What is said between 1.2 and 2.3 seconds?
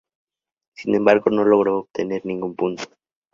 no logró obtener